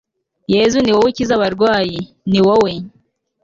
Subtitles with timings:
[0.53, 1.99] yezu ni wowe ukiza abarwayi,
[2.29, 2.71] ni wowe